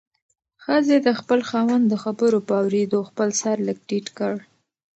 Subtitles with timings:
[0.63, 4.33] ښځې د خپل خاوند د خبرو په اورېدو خپل سر لږ ټیټ کړ.